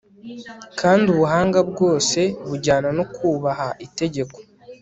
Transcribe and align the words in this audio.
kandi 0.79 1.05
ubuhanga 1.13 1.59
bwose 1.69 2.19
bujyana 2.49 2.89
no 2.97 3.05
kubaha 3.15 3.67
itegeko 3.85 4.37